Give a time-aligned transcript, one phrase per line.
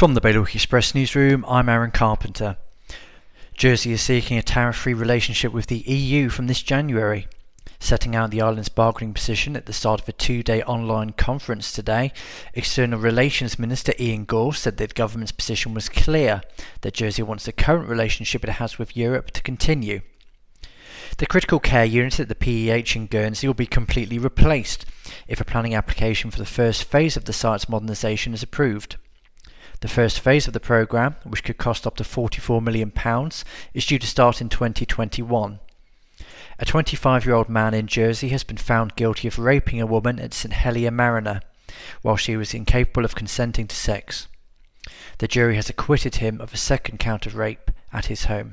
[0.00, 2.56] From the Bailiwick Express newsroom, I'm Aaron Carpenter.
[3.52, 7.28] Jersey is seeking a tariff free relationship with the EU from this January.
[7.78, 11.70] Setting out the island's bargaining position at the start of a two day online conference
[11.70, 12.14] today,
[12.54, 16.40] External Relations Minister Ian Gorst said that the government's position was clear
[16.80, 20.00] that Jersey wants the current relationship it has with Europe to continue.
[21.18, 24.86] The critical care unit at the PEH in Guernsey will be completely replaced
[25.28, 28.96] if a planning application for the first phase of the site's modernisation is approved.
[29.80, 32.92] The first phase of the programme, which could cost up to £44 million,
[33.72, 35.58] is due to start in 2021.
[36.58, 40.20] A 25 year old man in Jersey has been found guilty of raping a woman
[40.20, 41.40] at St Helier Marina
[42.02, 44.28] while she was incapable of consenting to sex.
[45.18, 48.52] The jury has acquitted him of a second count of rape at his home.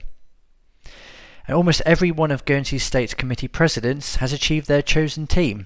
[1.46, 5.66] And almost every one of Guernsey State's committee presidents has achieved their chosen team.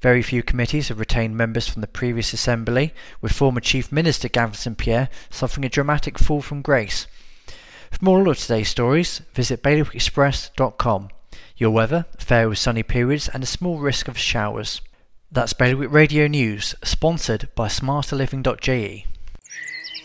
[0.00, 4.54] Very few committees have retained members from the previous assembly, with former Chief Minister Gavin
[4.54, 7.06] St Pier suffering a dramatic fall from grace.
[7.90, 11.08] For more of today's stories, visit bailiwickexpress.com.
[11.56, 14.80] Your weather, fair with sunny periods and a small risk of showers.
[15.30, 19.06] That's Bailiwick Radio News, sponsored by smarterliving.je.